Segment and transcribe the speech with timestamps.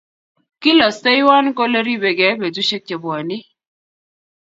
[0.61, 3.37] kilosteiwon kole ribegei betusiek chebwoni